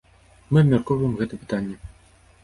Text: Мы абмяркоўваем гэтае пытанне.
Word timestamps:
Мы 0.55 0.61
абмяркоўваем 0.63 1.13
гэтае 1.19 1.39
пытанне. 1.43 1.77